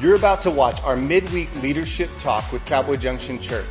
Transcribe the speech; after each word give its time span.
You're 0.00 0.16
about 0.16 0.40
to 0.42 0.50
watch 0.50 0.80
our 0.82 0.96
midweek 0.96 1.54
leadership 1.62 2.08
talk 2.18 2.50
with 2.52 2.64
Cowboy 2.64 2.96
Junction 2.96 3.38
Church. 3.38 3.66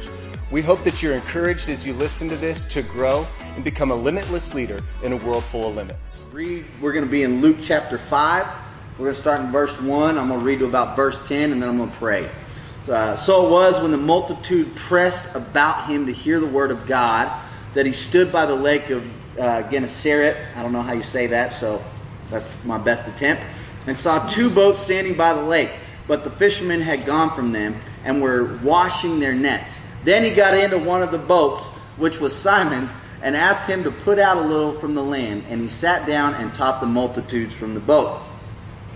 We 0.51 0.61
hope 0.61 0.83
that 0.83 1.01
you're 1.01 1.15
encouraged 1.15 1.69
as 1.69 1.87
you 1.87 1.93
listen 1.93 2.29
to 2.29 2.35
this 2.35 2.65
to 2.65 2.83
grow 2.83 3.27
and 3.55 3.63
become 3.63 3.89
a 3.89 3.95
limitless 3.95 4.53
leader 4.53 4.79
in 5.03 5.11
a 5.11 5.17
world 5.17 5.43
full 5.43 5.69
of 5.69 5.75
limits. 5.75 6.25
We're 6.33 6.93
going 6.93 7.03
to 7.03 7.09
be 7.09 7.23
in 7.23 7.41
Luke 7.41 7.57
chapter 7.63 7.97
5. 7.97 8.47
We're 8.97 9.05
going 9.05 9.15
to 9.15 9.21
start 9.21 9.41
in 9.41 9.51
verse 9.51 9.79
1. 9.81 10.17
I'm 10.17 10.27
going 10.27 10.39
to 10.39 10.45
read 10.45 10.59
to 10.59 10.65
about 10.65 10.95
verse 10.95 11.19
10 11.27 11.51
and 11.51 11.61
then 11.61 11.69
I'm 11.69 11.77
going 11.77 11.89
to 11.89 11.97
pray. 11.97 12.29
Uh, 12.87 13.15
so 13.15 13.47
it 13.47 13.51
was 13.51 13.79
when 13.81 13.91
the 13.91 13.97
multitude 13.97 14.75
pressed 14.75 15.33
about 15.35 15.87
him 15.87 16.05
to 16.05 16.13
hear 16.13 16.39
the 16.39 16.47
word 16.47 16.69
of 16.69 16.85
God 16.85 17.31
that 17.73 17.85
he 17.85 17.93
stood 17.93 18.31
by 18.31 18.45
the 18.45 18.55
lake 18.55 18.89
of 18.89 19.03
uh, 19.39 19.63
Gennesaret. 19.69 20.37
I 20.55 20.61
don't 20.61 20.73
know 20.73 20.81
how 20.81 20.93
you 20.93 21.03
say 21.03 21.27
that, 21.27 21.53
so 21.53 21.83
that's 22.29 22.63
my 22.65 22.77
best 22.77 23.07
attempt. 23.07 23.41
And 23.89 23.97
saw 23.97 24.25
two 24.27 24.49
boats 24.49 24.79
standing 24.79 25.15
by 25.15 25.33
the 25.33 25.41
lake 25.41 25.71
but 26.09 26.23
the 26.23 26.31
fishermen 26.31 26.81
had 26.81 27.05
gone 27.05 27.29
from 27.35 27.51
them 27.51 27.79
and 28.03 28.19
were 28.19 28.57
washing 28.63 29.19
their 29.19 29.35
nets. 29.35 29.79
Then 30.03 30.23
he 30.23 30.31
got 30.31 30.57
into 30.57 30.79
one 30.79 31.03
of 31.03 31.11
the 31.11 31.19
boats, 31.19 31.63
which 31.97 32.19
was 32.19 32.35
Simon's, 32.35 32.91
and 33.21 33.37
asked 33.37 33.69
him 33.69 33.83
to 33.83 33.91
put 33.91 34.17
out 34.17 34.37
a 34.37 34.41
little 34.41 34.73
from 34.79 34.95
the 34.95 35.03
land. 35.03 35.43
And 35.49 35.61
he 35.61 35.69
sat 35.69 36.07
down 36.07 36.33
and 36.33 36.51
taught 36.55 36.81
the 36.81 36.87
multitudes 36.87 37.53
from 37.53 37.75
the 37.75 37.79
boat. 37.79 38.21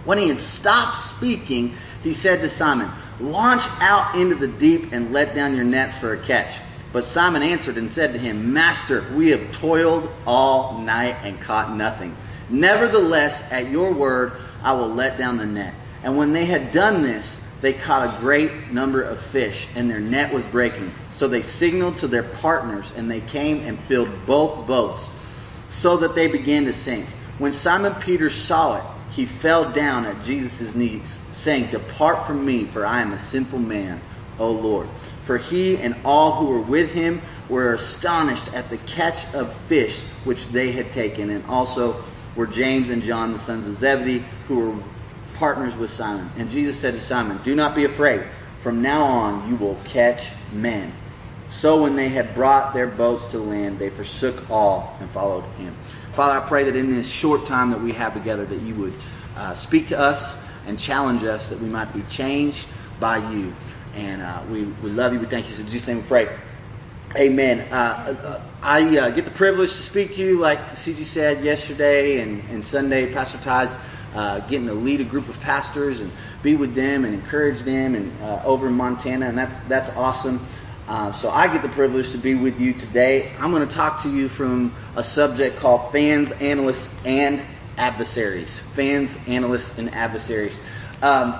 When 0.05 0.17
he 0.17 0.27
had 0.27 0.39
stopped 0.39 1.01
speaking, 1.01 1.75
he 2.01 2.15
said 2.15 2.41
to 2.41 2.49
Simon, 2.49 2.89
Launch 3.19 3.61
out 3.79 4.15
into 4.15 4.33
the 4.33 4.47
deep 4.47 4.91
and 4.91 5.13
let 5.13 5.35
down 5.35 5.55
your 5.55 5.65
nets 5.65 5.95
for 5.99 6.13
a 6.13 6.17
catch. 6.17 6.55
But 6.91 7.05
Simon 7.05 7.43
answered 7.43 7.77
and 7.77 7.91
said 7.91 8.11
to 8.13 8.19
him, 8.19 8.53
Master, 8.53 9.05
we 9.13 9.29
have 9.29 9.51
toiled 9.51 10.11
all 10.25 10.79
night 10.79 11.17
and 11.21 11.39
caught 11.39 11.75
nothing. 11.75 12.17
Nevertheless, 12.49 13.43
at 13.51 13.69
your 13.69 13.93
word, 13.93 14.33
I 14.63 14.73
will 14.73 14.93
let 14.93 15.17
down 15.17 15.37
the 15.37 15.45
net. 15.45 15.73
And 16.03 16.17
when 16.17 16.33
they 16.33 16.45
had 16.45 16.71
done 16.71 17.03
this, 17.03 17.39
they 17.61 17.73
caught 17.73 18.03
a 18.03 18.19
great 18.19 18.71
number 18.71 19.01
of 19.01 19.21
fish, 19.21 19.67
and 19.75 19.89
their 19.89 19.99
net 19.99 20.33
was 20.33 20.45
breaking. 20.45 20.91
So 21.11 21.27
they 21.27 21.41
signaled 21.41 21.97
to 21.99 22.07
their 22.07 22.23
partners, 22.23 22.91
and 22.95 23.09
they 23.09 23.21
came 23.21 23.61
and 23.61 23.79
filled 23.85 24.25
both 24.25 24.67
boats, 24.67 25.09
so 25.69 25.95
that 25.97 26.13
they 26.15 26.27
began 26.27 26.65
to 26.65 26.73
sink. 26.73 27.07
When 27.37 27.53
Simon 27.53 27.95
Peter 27.95 28.29
saw 28.29 28.77
it, 28.77 28.83
he 29.11 29.25
fell 29.25 29.71
down 29.71 30.05
at 30.05 30.23
Jesus' 30.23 30.75
knees, 30.75 31.17
saying, 31.31 31.67
Depart 31.67 32.27
from 32.27 32.45
me, 32.45 32.65
for 32.65 32.85
I 32.85 33.01
am 33.01 33.13
a 33.13 33.19
sinful 33.19 33.59
man, 33.59 34.01
O 34.39 34.51
Lord. 34.51 34.89
For 35.25 35.37
he 35.37 35.77
and 35.77 35.95
all 36.03 36.33
who 36.33 36.47
were 36.47 36.59
with 36.59 36.91
him 36.91 37.21
were 37.47 37.73
astonished 37.73 38.53
at 38.53 38.69
the 38.69 38.77
catch 38.79 39.33
of 39.33 39.53
fish 39.67 40.01
which 40.25 40.47
they 40.47 40.71
had 40.71 40.91
taken, 40.91 41.29
and 41.29 41.45
also 41.45 42.03
were 42.35 42.47
James 42.47 42.89
and 42.89 43.03
John, 43.03 43.33
the 43.33 43.39
sons 43.39 43.67
of 43.67 43.77
Zebedee, 43.77 44.23
who 44.47 44.59
were 44.59 44.83
partners 45.35 45.75
with 45.75 45.89
Simon. 45.89 46.29
And 46.37 46.49
Jesus 46.49 46.79
said 46.79 46.93
to 46.93 47.01
Simon, 47.01 47.39
Do 47.43 47.55
not 47.55 47.75
be 47.75 47.85
afraid. 47.85 48.23
From 48.61 48.81
now 48.81 49.03
on 49.03 49.49
you 49.49 49.55
will 49.55 49.77
catch 49.85 50.29
men. 50.51 50.93
So 51.49 51.81
when 51.81 51.95
they 51.95 52.09
had 52.09 52.33
brought 52.33 52.73
their 52.73 52.87
boats 52.87 53.27
to 53.27 53.37
land, 53.37 53.77
they 53.77 53.89
forsook 53.89 54.49
all 54.49 54.97
and 54.99 55.09
followed 55.11 55.43
him. 55.57 55.75
Father, 56.13 56.39
I 56.39 56.47
pray 56.47 56.63
that 56.63 56.75
in 56.75 56.95
this 56.95 57.07
short 57.07 57.45
time 57.45 57.71
that 57.71 57.81
we 57.81 57.91
have 57.93 58.13
together, 58.13 58.45
that 58.45 58.61
you 58.61 58.75
would 58.75 58.93
uh, 59.35 59.53
speak 59.53 59.87
to 59.89 59.99
us 59.99 60.35
and 60.65 60.79
challenge 60.79 61.23
us, 61.23 61.49
that 61.49 61.59
we 61.59 61.67
might 61.67 61.93
be 61.93 62.01
changed 62.03 62.67
by 62.99 63.17
you. 63.31 63.53
And 63.95 64.21
uh, 64.21 64.41
we, 64.49 64.63
we 64.63 64.89
love 64.89 65.13
you. 65.13 65.19
We 65.19 65.27
thank 65.27 65.47
you. 65.47 65.53
So 65.53 65.61
in 65.61 65.67
Jesus' 65.67 65.87
name 65.87 65.97
we 65.97 66.03
pray. 66.03 66.37
Amen. 67.15 67.59
Uh, 67.71 67.75
uh 68.23 68.41
I 68.63 68.97
uh, 68.97 69.09
get 69.11 69.25
the 69.25 69.31
privilege 69.31 69.73
to 69.73 69.83
speak 69.83 70.13
to 70.13 70.21
you, 70.21 70.39
like 70.39 70.57
CG 70.71 71.05
said 71.05 71.43
yesterday 71.43 72.21
and, 72.21 72.41
and 72.49 72.65
Sunday. 72.65 73.13
Pastor 73.13 73.37
Ty's 73.37 73.77
uh, 74.15 74.39
getting 74.41 74.65
to 74.67 74.73
lead 74.73 74.99
a 74.99 75.03
group 75.03 75.27
of 75.27 75.39
pastors 75.41 75.99
and 75.99 76.11
be 76.41 76.55
with 76.55 76.73
them 76.73 77.05
and 77.05 77.13
encourage 77.13 77.59
them 77.63 77.93
and 77.93 78.11
uh, 78.21 78.41
over 78.43 78.67
in 78.67 78.73
Montana, 78.73 79.27
and 79.27 79.37
that's 79.37 79.55
that's 79.67 79.89
awesome. 79.91 80.43
Uh, 80.87 81.11
so 81.11 81.29
I 81.29 81.51
get 81.51 81.61
the 81.61 81.69
privilege 81.69 82.11
to 82.13 82.17
be 82.17 82.33
with 82.33 82.59
you 82.59 82.73
today. 82.73 83.31
I'm 83.37 83.51
going 83.51 83.67
to 83.67 83.75
talk 83.75 84.01
to 84.03 84.09
you 84.09 84.27
from 84.27 84.73
a 84.95 85.03
subject 85.03 85.57
called 85.57 85.91
fans, 85.91 86.31
analysts, 86.31 86.89
and 87.05 87.43
adversaries. 87.77 88.59
Fans, 88.75 89.19
analysts, 89.27 89.77
and 89.77 89.93
adversaries. 89.93 90.59
Um, 91.03 91.35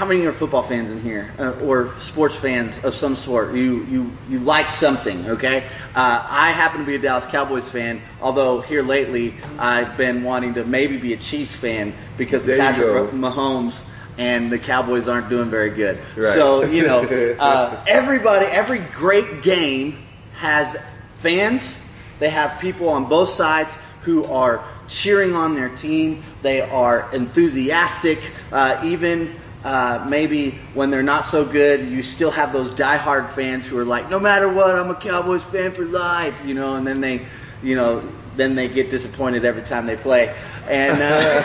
how 0.00 0.06
many 0.06 0.24
are 0.24 0.32
football 0.32 0.62
fans 0.62 0.90
in 0.90 0.98
here 1.02 1.30
uh, 1.38 1.50
or 1.60 1.92
sports 1.98 2.34
fans 2.34 2.82
of 2.84 2.94
some 2.94 3.14
sort? 3.14 3.54
You 3.54 3.84
you 3.84 4.12
you 4.30 4.38
like 4.38 4.70
something 4.70 5.28
okay? 5.32 5.64
Uh, 5.94 6.26
i 6.26 6.52
happen 6.52 6.80
to 6.80 6.86
be 6.86 6.94
a 6.94 6.98
dallas 6.98 7.26
cowboys 7.26 7.68
fan 7.68 8.00
although 8.22 8.62
here 8.62 8.82
lately 8.82 9.34
i've 9.58 9.98
been 9.98 10.22
wanting 10.22 10.54
to 10.54 10.64
maybe 10.64 10.96
be 10.96 11.12
a 11.12 11.18
chiefs 11.18 11.54
fan 11.54 11.92
because 12.16 12.48
of 12.48 12.56
patrick 12.56 13.10
mahomes 13.10 13.84
and 14.16 14.50
the 14.50 14.58
cowboys 14.58 15.06
aren't 15.06 15.28
doing 15.28 15.50
very 15.50 15.70
good. 15.70 15.98
Right. 16.16 16.32
so 16.32 16.64
you 16.64 16.86
know 16.86 17.00
uh, 17.38 17.84
everybody 17.86 18.46
every 18.46 18.78
great 18.78 19.42
game 19.42 19.98
has 20.36 20.78
fans. 21.16 21.76
They 22.20 22.30
have 22.30 22.58
people 22.58 22.88
on 22.88 23.04
both 23.04 23.28
sides 23.28 23.76
who 24.02 24.24
are 24.24 24.64
cheering 24.88 25.34
on 25.34 25.54
their 25.54 25.68
team. 25.68 26.22
They 26.40 26.62
are 26.62 27.12
enthusiastic 27.12 28.18
uh, 28.50 28.80
even 28.84 29.39
uh, 29.64 30.06
maybe 30.08 30.52
when 30.74 30.90
they're 30.90 31.02
not 31.02 31.24
so 31.24 31.44
good, 31.44 31.88
you 31.88 32.02
still 32.02 32.30
have 32.30 32.52
those 32.52 32.70
diehard 32.70 33.30
fans 33.34 33.66
who 33.66 33.76
are 33.78 33.84
like, 33.84 34.08
no 34.08 34.18
matter 34.18 34.48
what, 34.48 34.74
I'm 34.74 34.90
a 34.90 34.94
Cowboys 34.94 35.42
fan 35.42 35.72
for 35.72 35.84
life, 35.84 36.40
you 36.44 36.54
know, 36.54 36.76
and 36.76 36.86
then 36.86 37.00
they, 37.00 37.26
you 37.62 37.76
know, 37.76 38.02
then 38.36 38.54
they 38.54 38.68
get 38.68 38.88
disappointed 38.88 39.44
every 39.44 39.62
time 39.62 39.86
they 39.86 39.96
play 39.96 40.34
and 40.68 41.00
uh, 41.00 41.40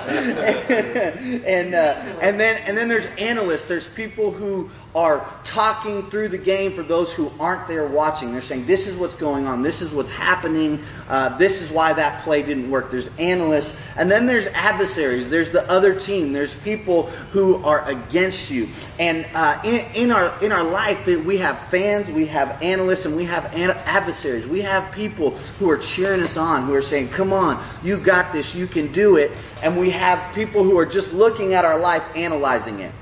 and 0.10 1.74
uh, 1.74 2.18
and 2.20 2.38
then 2.38 2.56
and 2.66 2.76
then 2.76 2.88
there's 2.88 3.06
analysts. 3.18 3.64
There's 3.64 3.88
people 3.88 4.30
who 4.30 4.70
are 4.94 5.24
talking 5.44 6.10
through 6.10 6.28
the 6.28 6.38
game 6.38 6.72
for 6.72 6.82
those 6.82 7.12
who 7.12 7.30
aren't 7.38 7.68
there 7.68 7.86
watching. 7.86 8.32
They're 8.32 8.42
saying 8.42 8.66
this 8.66 8.86
is 8.86 8.96
what's 8.96 9.14
going 9.14 9.46
on. 9.46 9.62
This 9.62 9.82
is 9.82 9.92
what's 9.92 10.10
happening. 10.10 10.82
Uh, 11.08 11.36
this 11.38 11.60
is 11.60 11.70
why 11.70 11.92
that 11.92 12.24
play 12.24 12.42
didn't 12.42 12.70
work. 12.70 12.90
There's 12.90 13.08
analysts, 13.18 13.74
and 13.96 14.10
then 14.10 14.26
there's 14.26 14.48
adversaries. 14.48 15.30
There's 15.30 15.50
the 15.50 15.68
other 15.70 15.98
team. 15.98 16.32
There's 16.32 16.54
people 16.56 17.04
who 17.32 17.56
are 17.64 17.86
against 17.88 18.50
you. 18.50 18.68
And 18.98 19.26
uh, 19.34 19.60
in, 19.64 19.84
in 19.94 20.10
our 20.10 20.32
in 20.42 20.52
our 20.52 20.64
life, 20.64 21.06
we 21.06 21.38
have 21.38 21.58
fans, 21.68 22.10
we 22.10 22.26
have 22.26 22.60
analysts, 22.62 23.04
and 23.04 23.16
we 23.16 23.24
have 23.26 23.46
adversaries. 23.54 24.46
We 24.46 24.62
have 24.62 24.90
people 24.92 25.30
who 25.58 25.70
are 25.70 25.78
cheering 25.78 26.22
us 26.22 26.36
on, 26.36 26.64
who 26.64 26.74
are 26.74 26.82
saying, 26.82 27.10
"Come 27.10 27.32
on." 27.32 27.59
You 27.82 27.98
got 27.98 28.32
this. 28.32 28.54
You 28.54 28.66
can 28.66 28.92
do 28.92 29.16
it. 29.16 29.32
And 29.62 29.78
we 29.78 29.90
have 29.90 30.34
people 30.34 30.64
who 30.64 30.78
are 30.78 30.86
just 30.86 31.12
looking 31.12 31.54
at 31.54 31.64
our 31.64 31.78
life, 31.78 32.02
analyzing 32.14 32.80
it. 32.80 32.92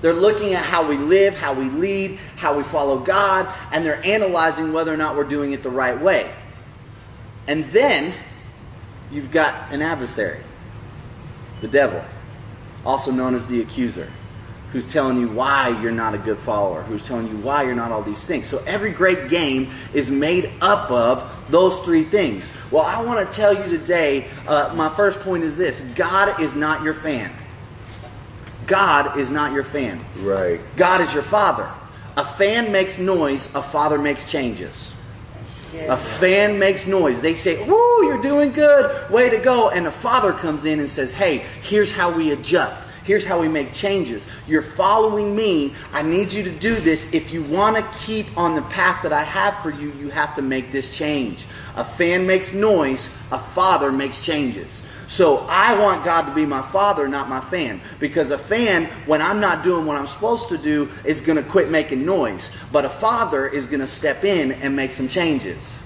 They're 0.00 0.12
looking 0.12 0.54
at 0.54 0.64
how 0.64 0.86
we 0.86 0.96
live, 0.96 1.36
how 1.36 1.54
we 1.54 1.66
lead, 1.66 2.18
how 2.36 2.56
we 2.56 2.64
follow 2.64 2.98
God, 2.98 3.52
and 3.70 3.84
they're 3.84 4.04
analyzing 4.04 4.72
whether 4.72 4.92
or 4.92 4.96
not 4.96 5.16
we're 5.16 5.24
doing 5.24 5.52
it 5.52 5.62
the 5.62 5.70
right 5.70 6.00
way. 6.00 6.32
And 7.46 7.70
then 7.70 8.12
you've 9.12 9.30
got 9.30 9.72
an 9.72 9.80
adversary, 9.80 10.40
the 11.60 11.68
devil, 11.68 12.04
also 12.84 13.12
known 13.12 13.34
as 13.34 13.46
the 13.46 13.60
accuser 13.60 14.10
who's 14.72 14.90
telling 14.90 15.20
you 15.20 15.28
why 15.28 15.68
you're 15.80 15.92
not 15.92 16.14
a 16.14 16.18
good 16.18 16.38
follower, 16.38 16.82
who's 16.82 17.04
telling 17.06 17.28
you 17.28 17.36
why 17.36 17.62
you're 17.62 17.74
not 17.74 17.92
all 17.92 18.02
these 18.02 18.24
things. 18.24 18.46
So 18.46 18.58
every 18.66 18.90
great 18.90 19.28
game 19.28 19.70
is 19.92 20.10
made 20.10 20.50
up 20.60 20.90
of 20.90 21.50
those 21.50 21.78
three 21.80 22.04
things. 22.04 22.50
Well, 22.70 22.84
I 22.84 23.02
want 23.02 23.28
to 23.28 23.36
tell 23.36 23.54
you 23.54 23.76
today, 23.76 24.28
uh, 24.48 24.72
my 24.74 24.88
first 24.88 25.20
point 25.20 25.44
is 25.44 25.56
this 25.56 25.80
God 25.94 26.40
is 26.40 26.54
not 26.54 26.82
your 26.82 26.94
fan. 26.94 27.32
God 28.66 29.18
is 29.18 29.28
not 29.28 29.52
your 29.52 29.64
fan. 29.64 30.02
Right. 30.16 30.60
God 30.76 31.02
is 31.02 31.12
your 31.12 31.22
father. 31.22 31.70
A 32.16 32.24
fan 32.24 32.72
makes 32.72 32.98
noise, 32.98 33.48
a 33.54 33.62
father 33.62 33.98
makes 33.98 34.30
changes. 34.30 34.92
A 35.74 35.96
fan 35.96 36.58
makes 36.58 36.86
noise. 36.86 37.22
They 37.22 37.34
say, 37.34 37.66
Woo, 37.66 38.04
you're 38.04 38.20
doing 38.20 38.52
good. 38.52 39.10
Way 39.10 39.30
to 39.30 39.38
go. 39.38 39.70
And 39.70 39.86
the 39.86 39.92
father 39.92 40.32
comes 40.32 40.66
in 40.66 40.80
and 40.80 40.88
says, 40.88 41.12
Hey, 41.12 41.46
here's 41.62 41.90
how 41.90 42.10
we 42.10 42.30
adjust. 42.30 42.86
Here's 43.04 43.24
how 43.24 43.40
we 43.40 43.48
make 43.48 43.72
changes. 43.72 44.26
You're 44.46 44.62
following 44.62 45.34
me. 45.34 45.74
I 45.92 46.02
need 46.02 46.32
you 46.32 46.42
to 46.44 46.50
do 46.50 46.76
this. 46.76 47.06
If 47.12 47.32
you 47.32 47.42
want 47.42 47.76
to 47.76 47.98
keep 47.98 48.26
on 48.38 48.54
the 48.54 48.62
path 48.62 49.02
that 49.02 49.12
I 49.12 49.24
have 49.24 49.60
for 49.62 49.70
you, 49.70 49.92
you 49.94 50.08
have 50.10 50.34
to 50.36 50.42
make 50.42 50.70
this 50.70 50.96
change. 50.96 51.46
A 51.74 51.84
fan 51.84 52.26
makes 52.26 52.52
noise, 52.52 53.08
a 53.30 53.38
father 53.38 53.90
makes 53.90 54.24
changes. 54.24 54.82
So 55.08 55.38
I 55.48 55.78
want 55.78 56.04
God 56.04 56.22
to 56.22 56.34
be 56.34 56.46
my 56.46 56.62
father, 56.62 57.06
not 57.06 57.28
my 57.28 57.40
fan. 57.40 57.82
Because 57.98 58.30
a 58.30 58.38
fan, 58.38 58.86
when 59.04 59.20
I'm 59.20 59.40
not 59.40 59.62
doing 59.62 59.84
what 59.84 59.98
I'm 59.98 60.06
supposed 60.06 60.48
to 60.48 60.56
do, 60.56 60.88
is 61.04 61.20
going 61.20 61.36
to 61.36 61.48
quit 61.48 61.70
making 61.70 62.06
noise. 62.06 62.50
But 62.70 62.84
a 62.84 62.90
father 62.90 63.46
is 63.46 63.66
going 63.66 63.80
to 63.80 63.86
step 63.86 64.24
in 64.24 64.52
and 64.52 64.74
make 64.74 64.92
some 64.92 65.08
changes. 65.08 65.78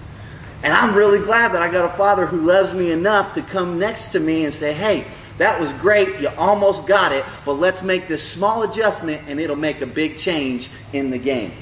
And 0.63 0.73
I'm 0.73 0.95
really 0.95 1.19
glad 1.19 1.53
that 1.53 1.63
I 1.63 1.71
got 1.71 1.85
a 1.87 1.97
father 1.97 2.27
who 2.27 2.41
loves 2.41 2.73
me 2.73 2.91
enough 2.91 3.35
to 3.35 3.43
come 3.43 3.79
next 3.79 4.09
to 4.09 4.21
me 4.21 4.45
and 4.45 4.55
say, 4.55 4.73
hey, 4.73 5.07
that 5.39 5.61
was 5.61 5.73
great. 5.75 6.21
You 6.21 6.29
almost 6.37 6.87
got 6.87 7.13
it. 7.13 7.25
But 7.45 7.55
let's 7.55 7.83
make 7.83 8.09
this 8.09 8.27
small 8.27 8.63
adjustment 8.63 9.23
and 9.29 9.41
it'll 9.41 9.57
make 9.57 9.81
a 9.81 9.87
big 9.87 10.17
change 10.17 10.71
in 10.93 11.11
the 11.11 11.19
game. 11.19 11.53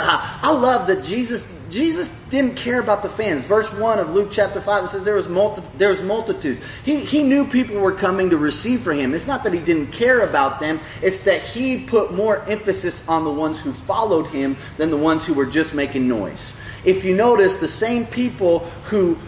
Uh, 0.00 0.38
I 0.42 0.52
love 0.52 0.86
that 0.88 1.04
Jesus 1.04 1.44
Jesus 1.70 2.08
didn't 2.30 2.56
care 2.56 2.80
about 2.80 3.02
the 3.02 3.08
fans. 3.08 3.44
Verse 3.46 3.72
1 3.72 3.98
of 3.98 4.10
Luke 4.10 4.28
chapter 4.30 4.60
5, 4.60 4.84
it 4.84 4.88
says 4.88 5.04
there 5.04 5.14
was, 5.14 5.28
multi- 5.28 5.62
there 5.76 5.90
was 5.90 6.00
multitudes. 6.02 6.62
He, 6.84 7.00
he 7.04 7.22
knew 7.22 7.46
people 7.46 7.76
were 7.76 7.92
coming 7.92 8.30
to 8.30 8.38
receive 8.38 8.80
for 8.80 8.92
him. 8.92 9.14
It's 9.14 9.26
not 9.26 9.44
that 9.44 9.52
he 9.52 9.60
didn't 9.60 9.88
care 9.88 10.20
about 10.20 10.60
them, 10.60 10.80
it's 11.02 11.20
that 11.20 11.42
he 11.42 11.84
put 11.84 12.12
more 12.12 12.42
emphasis 12.48 13.06
on 13.08 13.24
the 13.24 13.30
ones 13.30 13.60
who 13.60 13.72
followed 13.72 14.26
him 14.28 14.56
than 14.76 14.90
the 14.90 14.96
ones 14.96 15.24
who 15.24 15.34
were 15.34 15.46
just 15.46 15.74
making 15.74 16.08
noise. 16.08 16.52
If 16.84 17.04
you 17.04 17.14
notice, 17.14 17.56
the 17.56 17.68
same 17.68 18.06
people 18.06 18.60
who 18.84 19.18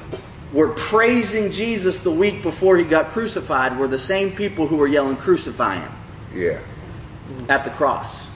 were 0.52 0.69
praising 0.70 1.52
Jesus 1.52 2.00
the 2.00 2.11
week 2.11 2.43
before 2.43 2.76
he 2.76 2.85
got 2.85 3.11
crucified 3.11 3.79
were 3.79 3.87
the 3.88 3.99
same 3.99 4.32
people 4.32 4.67
who 4.67 4.76
were 4.76 4.88
yelling, 4.88 5.17
Crucify 5.17 5.76
him 5.76 5.93
Yeah. 6.35 6.58
at 7.49 7.64
the 7.64 7.70
cross. 7.70 8.26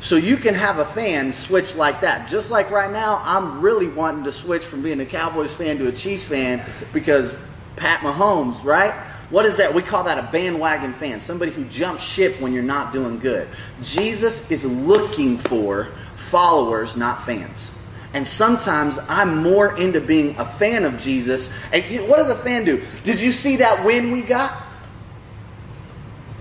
So 0.00 0.16
you 0.16 0.36
can 0.36 0.54
have 0.54 0.80
a 0.80 0.84
fan 0.84 1.32
switch 1.32 1.76
like 1.76 2.00
that. 2.00 2.28
Just 2.28 2.50
like 2.50 2.72
right 2.72 2.90
now, 2.90 3.22
I'm 3.24 3.60
really 3.60 3.86
wanting 3.86 4.24
to 4.24 4.32
switch 4.32 4.64
from 4.64 4.82
being 4.82 4.98
a 5.00 5.06
Cowboys 5.06 5.52
fan 5.52 5.78
to 5.78 5.86
a 5.86 5.92
Chiefs 5.92 6.24
fan 6.24 6.60
because 6.92 7.32
Pat 7.76 8.00
Mahomes, 8.00 8.62
right? 8.64 8.94
What 9.30 9.46
is 9.46 9.56
that? 9.58 9.72
We 9.72 9.80
call 9.80 10.02
that 10.04 10.18
a 10.18 10.30
bandwagon 10.32 10.92
fan. 10.94 11.20
Somebody 11.20 11.52
who 11.52 11.64
jumps 11.66 12.02
ship 12.02 12.40
when 12.40 12.52
you're 12.52 12.64
not 12.64 12.92
doing 12.92 13.20
good. 13.20 13.48
Jesus 13.82 14.50
is 14.50 14.64
looking 14.64 15.38
for 15.38 15.88
followers, 16.16 16.96
not 16.96 17.24
fans. 17.24 17.70
And 18.14 18.26
sometimes 18.26 18.98
I'm 19.08 19.42
more 19.42 19.76
into 19.78 20.00
being 20.00 20.36
a 20.36 20.44
fan 20.44 20.84
of 20.84 20.98
Jesus. 20.98 21.50
And 21.72 22.08
what 22.08 22.16
does 22.16 22.28
a 22.28 22.36
fan 22.36 22.64
do? 22.64 22.82
Did 23.04 23.20
you 23.20 23.32
see 23.32 23.56
that 23.56 23.84
win 23.84 24.10
we 24.12 24.22
got? 24.22 24.62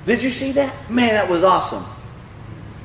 Did 0.05 0.21
you 0.21 0.31
see 0.31 0.51
that? 0.53 0.89
Man, 0.89 1.13
that 1.13 1.29
was 1.29 1.43
awesome. 1.43 1.85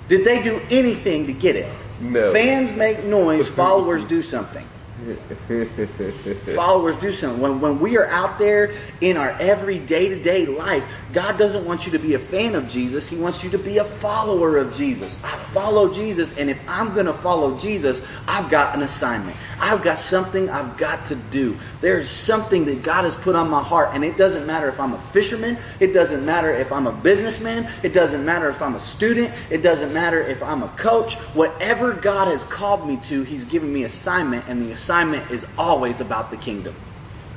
Did 0.09 0.25
they 0.25 0.43
do 0.43 0.61
anything 0.71 1.27
to 1.27 1.33
get 1.33 1.57
it? 1.57 1.73
No. 2.01 2.33
Fans 2.33 2.73
make 2.73 3.05
noise, 3.05 3.49
followers 3.65 4.05
do 4.05 4.23
something. 4.23 4.67
followers 6.55 6.97
do 6.97 7.13
something. 7.13 7.41
When, 7.41 7.61
when 7.61 7.81
we 7.81 7.99
are 7.99 8.07
out 8.07 8.39
there 8.39 8.73
in 9.01 9.17
our 9.17 9.31
every 9.33 9.79
day 9.79 10.09
to 10.09 10.23
day 10.23 10.47
life, 10.47 10.87
God 11.13 11.39
doesn't 11.39 11.65
want 11.65 11.87
you 11.87 11.93
to 11.93 11.99
be 11.99 12.15
a 12.15 12.19
fan 12.19 12.55
of 12.55 12.69
Jesus. 12.69 13.09
He 13.09 13.17
wants 13.17 13.45
you 13.45 13.51
to 13.51 13.59
be 13.59 13.79
a 13.79 13.85
follower 13.85 14.59
of 14.59 14.75
Jesus. 14.75 15.17
I 15.23 15.37
follow 15.55 15.93
Jesus, 15.93 16.37
and 16.37 16.51
if 16.51 16.59
I'm 16.69 16.93
going 16.95 17.07
to 17.07 17.13
follow 17.13 17.57
Jesus, 17.59 18.03
I've 18.27 18.51
got 18.51 18.75
an 18.75 18.83
assignment. 18.83 19.37
I've 19.61 19.83
got 19.83 19.99
something 19.99 20.51
I've 20.51 20.77
got 20.77 21.07
to 21.07 21.15
do. 21.15 21.57
There's 21.81 22.11
something 22.11 22.65
that 22.67 22.83
God 22.83 23.05
has 23.05 23.15
put 23.15 23.37
on 23.37 23.49
my 23.49 23.63
heart, 23.63 23.91
and 23.93 24.05
it 24.05 24.17
doesn't 24.17 24.47
matter 24.47 24.69
if 24.69 24.81
I'm 24.81 24.95
a 24.95 25.01
fisherman, 25.13 25.59
it 25.81 25.93
doesn't 25.93 26.25
matter 26.25 26.53
if 26.53 26.73
I'm 26.73 26.87
a 26.87 26.93
businessman, 26.93 27.71
it 27.83 27.93
doesn't 27.93 28.25
matter 28.25 28.49
if 28.49 28.61
I'm 28.61 28.75
a 28.75 28.81
student, 28.81 29.33
it 29.49 29.63
doesn't 29.63 29.93
matter 29.93 30.21
if 30.23 30.43
I'm 30.43 30.63
a 30.63 30.69
coach. 30.71 31.15
Whatever 31.35 31.93
God 31.93 32.29
has 32.29 32.43
called 32.45 32.87
me 32.87 32.97
to, 33.05 33.23
He's 33.23 33.45
given 33.45 33.73
me 33.73 33.85
assignment, 33.85 34.45
and 34.49 34.61
the 34.61 34.73
assignment 34.73 35.31
is 35.31 35.47
always 35.57 36.01
about 36.01 36.31
the 36.31 36.37
kingdom. 36.37 36.75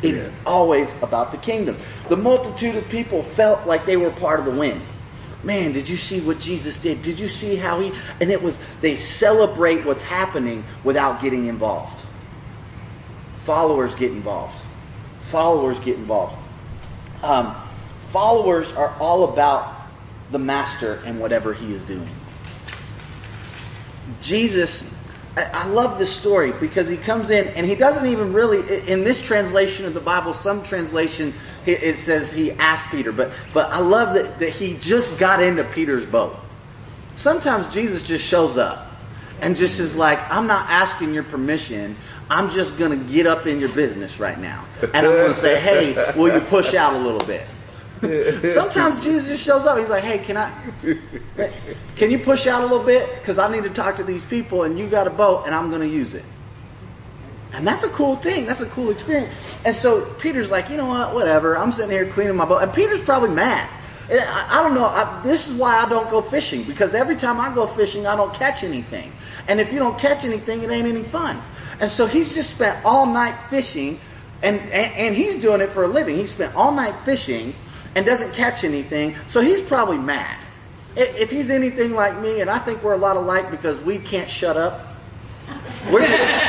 It 0.01 0.15
is 0.15 0.31
always 0.45 0.93
about 1.01 1.31
the 1.31 1.37
kingdom. 1.37 1.77
The 2.07 2.15
multitude 2.15 2.75
of 2.75 2.87
people 2.89 3.23
felt 3.23 3.67
like 3.67 3.85
they 3.85 3.97
were 3.97 4.11
part 4.11 4.39
of 4.39 4.45
the 4.45 4.51
win. 4.51 4.81
Man, 5.43 5.71
did 5.71 5.87
you 5.87 5.97
see 5.97 6.19
what 6.21 6.39
Jesus 6.39 6.77
did? 6.77 7.01
Did 7.01 7.19
you 7.19 7.27
see 7.27 7.55
how 7.55 7.79
he 7.79 7.91
and 8.19 8.29
it 8.29 8.41
was 8.41 8.59
they 8.81 8.95
celebrate 8.95 9.85
what's 9.85 10.01
happening 10.01 10.63
without 10.83 11.21
getting 11.21 11.47
involved. 11.47 12.01
Followers 13.43 13.95
get 13.95 14.11
involved. 14.11 14.61
Followers 15.31 15.79
get 15.79 15.95
involved. 15.95 16.35
Um, 17.23 17.55
followers 18.11 18.73
are 18.73 18.95
all 18.99 19.31
about 19.31 19.75
the 20.31 20.39
master 20.39 21.01
and 21.05 21.19
whatever 21.19 21.53
he 21.53 21.73
is 21.73 21.83
doing. 21.83 22.09
Jesus, 24.21 24.83
I, 25.45 25.65
love 25.67 25.97
this 25.99 26.13
story 26.13 26.51
because 26.53 26.89
he 26.89 26.97
comes 26.97 27.29
in 27.29 27.47
and 27.49 27.65
he 27.65 27.75
doesn't 27.75 28.05
even 28.05 28.33
really, 28.33 28.87
in 28.87 29.03
this 29.03 29.21
translation 29.21 29.85
of 29.85 29.93
the 29.93 29.99
Bible, 29.99 30.33
some 30.33 30.63
translation 30.63 31.33
it, 31.65 31.83
it 31.83 31.97
says 31.97 32.31
he 32.31 32.51
asked 32.53 32.87
Peter, 32.89 33.11
but, 33.11 33.31
but 33.53 33.71
I 33.71 33.79
love 33.79 34.13
that, 34.15 34.39
that 34.39 34.49
he 34.49 34.75
just 34.77 35.17
got 35.17 35.41
into 35.41 35.63
Peter's 35.63 36.05
boat. 36.05 36.37
Sometimes 37.15 37.67
Jesus 37.73 38.03
just 38.03 38.25
shows 38.25 38.57
up 38.57 38.91
and 39.41 39.55
just 39.55 39.79
is 39.79 39.95
like, 39.95 40.19
I'm 40.31 40.47
not 40.47 40.69
asking 40.69 41.13
your 41.13 41.23
permission. 41.23 41.95
I'm 42.29 42.49
just 42.49 42.77
going 42.77 42.91
to 42.91 43.11
get 43.11 43.25
up 43.25 43.47
in 43.47 43.59
your 43.59 43.69
business 43.69 44.19
right 44.19 44.39
now. 44.39 44.65
And 44.81 44.95
I'm 44.95 45.13
going 45.13 45.33
to 45.33 45.33
say, 45.33 45.59
hey, 45.59 46.13
will 46.15 46.33
you 46.33 46.41
push 46.41 46.73
out 46.73 46.93
a 46.93 46.97
little 46.97 47.25
bit? 47.27 47.45
Sometimes 48.53 49.01
Jesus 49.01 49.27
just 49.27 49.43
shows 49.43 49.65
up. 49.65 49.77
He's 49.77 49.89
like, 49.89 50.03
"Hey, 50.03 50.19
can 50.19 50.37
I? 50.37 50.53
Can 51.97 52.11
you 52.11 52.19
push 52.19 52.47
out 52.47 52.61
a 52.61 52.65
little 52.65 52.85
bit? 52.85 53.19
Because 53.19 53.37
I 53.37 53.51
need 53.51 53.63
to 53.63 53.69
talk 53.69 53.97
to 53.97 54.03
these 54.03 54.23
people, 54.23 54.63
and 54.63 54.79
you 54.79 54.87
got 54.87 55.05
a 55.05 55.09
boat, 55.09 55.43
and 55.45 55.53
I'm 55.53 55.69
going 55.69 55.81
to 55.81 55.87
use 55.87 56.13
it." 56.13 56.23
And 57.51 57.67
that's 57.67 57.83
a 57.83 57.89
cool 57.89 58.15
thing. 58.15 58.45
That's 58.45 58.61
a 58.61 58.67
cool 58.67 58.89
experience. 58.91 59.33
And 59.65 59.75
so 59.75 60.05
Peter's 60.13 60.49
like, 60.49 60.69
"You 60.69 60.77
know 60.77 60.85
what? 60.85 61.13
Whatever. 61.13 61.57
I'm 61.57 61.73
sitting 61.73 61.91
here 61.91 62.07
cleaning 62.07 62.37
my 62.37 62.45
boat." 62.45 62.63
And 62.63 62.71
Peter's 62.71 63.01
probably 63.01 63.31
mad. 63.31 63.69
Eh, 64.09 64.23
I, 64.25 64.59
I 64.59 64.63
don't 64.63 64.75
know. 64.75 64.85
I, 64.85 65.21
this 65.23 65.49
is 65.49 65.55
why 65.55 65.83
I 65.83 65.89
don't 65.89 66.09
go 66.09 66.21
fishing 66.21 66.63
because 66.63 66.93
every 66.95 67.17
time 67.17 67.41
I 67.41 67.53
go 67.53 67.67
fishing, 67.67 68.07
I 68.07 68.15
don't 68.15 68.33
catch 68.33 68.63
anything. 68.63 69.11
And 69.49 69.59
if 69.59 69.73
you 69.73 69.79
don't 69.79 69.99
catch 69.99 70.23
anything, 70.23 70.61
it 70.61 70.69
ain't 70.69 70.87
any 70.87 71.03
fun. 71.03 71.41
And 71.81 71.91
so 71.91 72.05
he's 72.05 72.33
just 72.33 72.49
spent 72.51 72.83
all 72.85 73.05
night 73.05 73.35
fishing, 73.49 73.99
and, 74.41 74.57
and, 74.61 74.93
and 74.93 75.15
he's 75.15 75.37
doing 75.37 75.59
it 75.59 75.71
for 75.71 75.83
a 75.83 75.87
living. 75.87 76.15
He 76.15 76.25
spent 76.27 76.55
all 76.55 76.71
night 76.71 76.95
fishing 77.03 77.53
and 77.95 78.05
doesn't 78.05 78.33
catch 78.33 78.63
anything, 78.63 79.15
so 79.27 79.41
he's 79.41 79.61
probably 79.61 79.97
mad. 79.97 80.37
If, 80.95 81.29
he's 81.29 81.49
anything 81.49 81.93
like 81.93 82.19
me, 82.19 82.41
and 82.41 82.49
I 82.49 82.59
think 82.59 82.83
we're 82.83 82.93
a 82.93 82.97
lot 82.97 83.15
alike 83.15 83.49
because 83.51 83.79
we 83.79 83.99
can't 83.99 84.29
shut 84.29 84.57
up, 84.57 84.87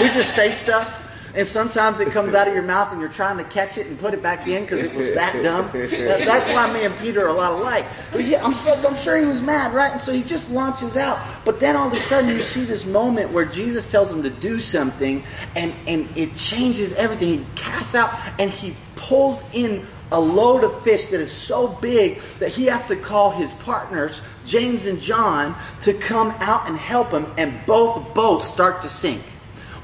we 0.01 0.09
just 0.11 0.35
say 0.35 0.53
stuff. 0.53 0.97
And 1.33 1.47
sometimes 1.47 2.01
it 2.01 2.11
comes 2.11 2.35
out 2.35 2.49
of 2.49 2.55
your 2.55 2.65
mouth 2.65 2.91
and 2.91 3.01
you're 3.01 3.09
trying 3.09 3.37
to 3.39 3.45
catch 3.45 3.79
it 3.79 3.87
and 3.87 3.97
put 4.01 4.15
it 4.15 4.21
back 4.21 4.49
in 4.49 4.65
because 4.65 4.81
it 4.83 4.93
was 4.93 5.15
that 5.15 5.33
dumb. 5.45 5.71
That- 6.09 6.25
That's 6.27 6.49
why 6.49 6.73
me 6.73 6.85
and 6.85 6.97
Peter 6.99 7.25
are 7.25 7.29
a 7.29 7.33
lot 7.33 7.53
alike. 7.53 7.85
Yeah, 8.19 8.45
I'm, 8.45 8.53
so, 8.55 8.73
I'm 8.73 8.97
sure 8.97 9.17
he 9.17 9.25
was 9.27 9.41
mad, 9.41 9.73
right? 9.73 9.93
And 9.93 10.01
so 10.01 10.13
he 10.13 10.25
just 10.25 10.51
launches 10.51 10.97
out. 10.97 11.21
But 11.45 11.61
then 11.61 11.77
all 11.77 11.87
of 11.87 11.93
a 11.93 11.97
sudden 11.97 12.31
you 12.31 12.41
see 12.41 12.65
this 12.65 12.85
moment 12.85 13.31
where 13.31 13.45
Jesus 13.45 13.87
tells 13.87 14.11
him 14.13 14.25
to 14.25 14.31
do 14.31 14.59
something 14.59 15.23
and, 15.55 15.73
and 15.87 16.09
it 16.17 16.35
changes 16.35 16.95
everything. 16.95 17.29
He 17.29 17.47
casts 17.55 17.95
out 17.95 18.13
and 18.41 18.51
he 18.51 18.75
pulls 18.97 19.45
in 19.53 19.87
a 20.13 20.21
load 20.21 20.65
of 20.65 20.83
fish 20.83 21.07
that 21.07 21.21
is 21.21 21.33
so 21.33 21.69
big 21.69 22.21
that 22.39 22.51
he 22.51 22.67
has 22.67 22.89
to 22.89 22.97
call 22.97 23.31
his 23.31 23.53
partners, 23.55 24.23
James 24.45 24.87
and 24.87 25.01
John, 25.01 25.55
to 25.83 25.95
come 25.95 26.31
out 26.39 26.69
and 26.69 26.77
help 26.77 27.11
him, 27.11 27.27
and 27.39 27.55
both 27.67 28.15
boats 28.15 28.47
start 28.49 28.83
to 28.83 28.89
sink. 28.89 29.23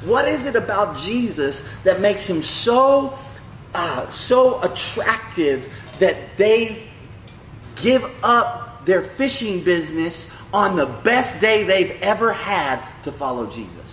What 0.04 0.28
is 0.28 0.44
it 0.44 0.56
about 0.56 0.96
Jesus 0.96 1.62
that 1.84 2.00
makes 2.00 2.26
him 2.26 2.42
so 2.42 3.16
uh, 3.74 4.08
so 4.08 4.60
attractive 4.62 5.70
that 5.98 6.36
they 6.36 6.84
give 7.74 8.04
up 8.22 8.86
their 8.86 9.02
fishing 9.02 9.62
business 9.62 10.28
on 10.52 10.76
the 10.76 10.86
best 10.86 11.40
day 11.40 11.64
they've 11.64 12.00
ever 12.00 12.32
had 12.32 12.82
to 13.02 13.12
follow 13.12 13.46
Jesus? 13.46 13.85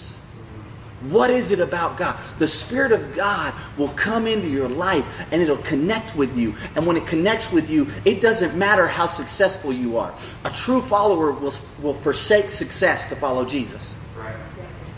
What 1.10 1.30
is 1.30 1.52
it 1.52 1.60
about 1.60 1.98
God? 1.98 2.18
The 2.40 2.48
Spirit 2.48 2.92
of 2.92 3.16
God 3.16 3.54
will 3.78 3.90
come 3.90 4.26
into 4.26 4.48
your 4.48 4.70
life 4.70 5.06
and 5.32 5.42
it'll 5.42 5.58
connect 5.58 6.16
with 6.16 6.38
you. 6.38 6.56
And 6.76 6.86
when 6.86 6.96
it 6.96 7.06
connects 7.06 7.52
with 7.52 7.70
you, 7.70 7.88
it 8.06 8.22
doesn't 8.22 8.56
matter 8.56 8.88
how 8.88 9.08
successful 9.08 9.74
you 9.74 9.98
are. 9.98 10.14
A 10.46 10.50
true 10.52 10.82
follower 10.82 11.32
will, 11.32 11.54
will 11.82 11.94
forsake 11.96 12.50
success 12.50 13.06
to 13.10 13.16
follow 13.16 13.44
Jesus. 13.44 13.94
Right. 14.18 14.36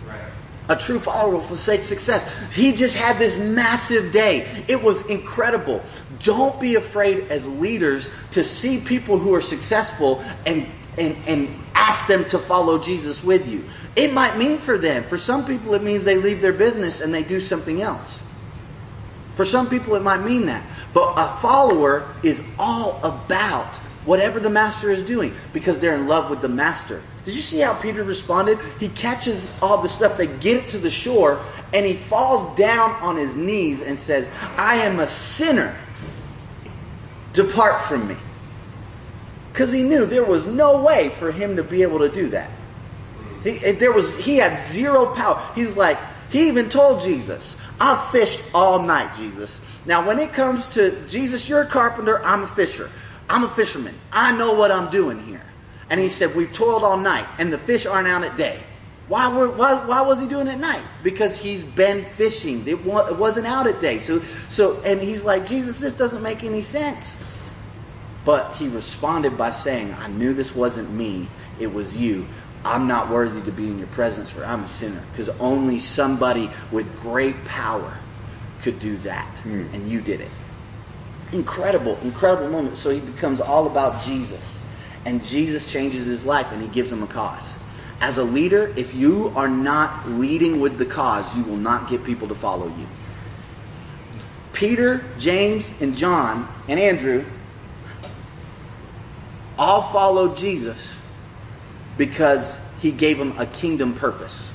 Right. 0.07 0.21
A 0.69 0.75
true 0.75 0.99
follower 0.99 1.31
will 1.33 1.41
forsake 1.41 1.81
success. 1.81 2.29
He 2.53 2.71
just 2.71 2.95
had 2.95 3.17
this 3.17 3.35
massive 3.35 4.11
day. 4.11 4.47
It 4.67 4.81
was 4.81 5.03
incredible. 5.07 5.81
Don't 6.23 6.59
be 6.59 6.75
afraid 6.75 7.31
as 7.31 7.45
leaders 7.47 8.09
to 8.31 8.43
see 8.43 8.79
people 8.79 9.17
who 9.17 9.33
are 9.33 9.41
successful 9.41 10.23
and, 10.45 10.67
and, 10.97 11.15
and 11.25 11.64
ask 11.85 12.07
them 12.07 12.25
to 12.25 12.39
follow 12.39 12.79
Jesus 12.79 13.23
with 13.23 13.47
you. 13.47 13.63
It 13.95 14.11
might 14.11 14.37
mean 14.37 14.57
for 14.57 14.77
them. 14.77 15.03
For 15.03 15.17
some 15.17 15.45
people, 15.45 15.75
it 15.75 15.83
means 15.83 16.03
they 16.03 16.17
leave 16.17 16.41
their 16.41 16.53
business 16.53 16.99
and 16.99 17.13
they 17.13 17.23
do 17.23 17.39
something 17.39 17.81
else. 17.81 18.19
For 19.35 19.45
some 19.45 19.69
people, 19.69 19.95
it 19.95 20.01
might 20.01 20.23
mean 20.23 20.47
that. 20.47 20.65
But 20.93 21.13
a 21.17 21.39
follower 21.41 22.07
is 22.23 22.41
all 22.57 22.99
about 23.03 23.75
whatever 24.05 24.39
the 24.39 24.49
master 24.49 24.89
is 24.89 25.03
doing 25.03 25.33
because 25.53 25.79
they're 25.79 25.95
in 25.95 26.07
love 26.07 26.29
with 26.29 26.41
the 26.41 26.49
master. 26.49 27.01
Did 27.23 27.35
you 27.35 27.41
see 27.41 27.59
how 27.59 27.73
Peter 27.73 28.03
responded? 28.03 28.59
He 28.79 28.89
catches 28.89 29.51
all 29.61 29.81
the 29.81 29.89
stuff, 29.89 30.17
they 30.17 30.27
get 30.27 30.63
it 30.63 30.69
to 30.69 30.77
the 30.77 30.91
shore, 30.91 31.43
and 31.73 31.85
he 31.85 31.95
falls 31.95 32.55
down 32.57 32.91
on 33.01 33.15
his 33.15 33.35
knees 33.35 33.81
and 33.81 33.97
says, 33.97 34.29
I 34.57 34.77
am 34.77 34.99
a 34.99 35.07
sinner. 35.07 35.75
Depart 37.33 37.81
from 37.83 38.07
me. 38.07 38.15
Because 39.55 39.71
he 39.71 39.83
knew 39.83 40.05
there 40.05 40.25
was 40.25 40.47
no 40.47 40.81
way 40.81 41.07
for 41.17 41.31
him 41.31 41.55
to 41.55 41.63
be 41.63 41.81
able 41.81 41.99
to 41.99 42.09
do 42.09 42.27
that. 42.31 42.51
He, 43.41 43.71
there 43.71 43.93
was, 43.93 44.13
he 44.17 44.35
had 44.35 44.57
zero 44.57 45.15
power. 45.15 45.41
He's 45.55 45.77
like, 45.77 45.97
he 46.29 46.49
even 46.49 46.67
told 46.67 46.99
Jesus, 46.99 47.55
I've 47.79 48.11
fished 48.11 48.43
all 48.53 48.81
night, 48.81 49.15
Jesus. 49.15 49.57
Now, 49.85 50.05
when 50.05 50.19
it 50.19 50.33
comes 50.33 50.67
to 50.73 51.07
Jesus, 51.07 51.47
you're 51.47 51.61
a 51.61 51.67
carpenter, 51.67 52.21
I'm 52.25 52.43
a 52.43 52.47
fisher. 52.47 52.91
I'm 53.29 53.45
a 53.45 53.49
fisherman. 53.49 53.95
I 54.11 54.35
know 54.35 54.55
what 54.55 54.73
I'm 54.73 54.91
doing 54.91 55.25
here. 55.25 55.45
And 55.89 56.01
he 56.01 56.09
said, 56.09 56.35
We've 56.35 56.51
toiled 56.51 56.83
all 56.83 56.97
night, 56.97 57.25
and 57.37 57.53
the 57.53 57.57
fish 57.57 57.85
aren't 57.85 58.09
out 58.09 58.25
at 58.25 58.35
day. 58.35 58.59
Why, 59.07 59.29
were, 59.29 59.49
why, 59.49 59.85
why 59.85 60.01
was 60.01 60.19
he 60.19 60.27
doing 60.27 60.47
it 60.47 60.55
at 60.55 60.59
night? 60.59 60.83
Because 61.01 61.37
he's 61.37 61.63
been 61.63 62.03
fishing. 62.17 62.67
It, 62.67 62.83
wa- 62.83 63.07
it 63.07 63.15
wasn't 63.15 63.47
out 63.47 63.67
at 63.67 63.79
day. 63.79 64.01
So, 64.01 64.21
so, 64.49 64.81
and 64.81 64.99
he's 64.99 65.23
like, 65.23 65.47
Jesus, 65.47 65.79
this 65.79 65.93
doesn't 65.93 66.21
make 66.21 66.43
any 66.43 66.61
sense. 66.61 67.15
But 68.25 68.55
he 68.55 68.67
responded 68.67 69.37
by 69.37 69.51
saying, 69.51 69.93
I 69.93 70.07
knew 70.07 70.33
this 70.33 70.53
wasn't 70.53 70.89
me, 70.91 71.27
it 71.59 71.71
was 71.71 71.95
you. 71.95 72.27
I'm 72.65 72.87
not 72.87 73.09
worthy 73.11 73.41
to 73.43 73.51
be 73.51 73.67
in 73.67 73.77
your 73.77 73.87
presence, 73.87 74.31
for 74.31 74.43
I'm 74.43 74.63
a 74.63 74.67
sinner. 74.67 75.03
Because 75.11 75.29
only 75.39 75.77
somebody 75.77 76.49
with 76.71 76.91
great 77.01 77.45
power 77.45 77.99
could 78.63 78.79
do 78.79 78.97
that. 78.97 79.37
Hmm. 79.39 79.67
And 79.71 79.89
you 79.89 80.01
did 80.01 80.21
it. 80.21 80.31
Incredible, 81.31 81.99
incredible 82.01 82.49
moment. 82.49 82.79
So 82.79 82.89
he 82.89 82.99
becomes 82.99 83.39
all 83.39 83.67
about 83.67 84.03
Jesus. 84.03 84.41
And 85.05 85.23
Jesus 85.23 85.71
changes 85.71 86.07
his 86.07 86.25
life 86.25 86.51
and 86.51 86.63
he 86.63 86.67
gives 86.69 86.91
him 86.91 87.03
a 87.03 87.07
cause. 87.07 87.53
As 88.01 88.17
a 88.17 88.23
leader, 88.23 88.73
if 88.75 88.95
you 88.95 89.31
are 89.35 89.47
not 89.47 90.09
leading 90.09 90.59
with 90.59 90.79
the 90.79 90.85
cause, 90.85 91.33
you 91.35 91.43
will 91.43 91.57
not 91.57 91.87
get 91.87 92.03
people 92.03 92.27
to 92.27 92.35
follow 92.35 92.67
you. 92.67 92.87
Peter, 94.53 95.03
James, 95.19 95.69
and 95.79 95.95
John, 95.95 96.47
and 96.67 96.79
Andrew 96.79 97.23
all 99.57 99.91
followed 99.91 100.37
Jesus 100.37 100.93
because 101.97 102.57
he 102.79 102.91
gave 102.91 103.17
them 103.17 103.37
a 103.37 103.45
kingdom 103.45 103.93
purpose. 103.95 104.47